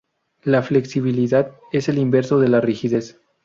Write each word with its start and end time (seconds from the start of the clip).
La 0.41 0.63
flexibilidad 0.63 1.51
es 1.71 1.87
el 1.87 1.99
inverso 1.99 2.39
de 2.39 2.47
la 2.47 2.59
rigidez. 2.59 3.21